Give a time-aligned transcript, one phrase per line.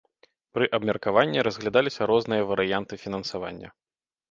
[0.57, 3.69] Пры абмеркаванні разглядаліся розныя варыянты фінансавання.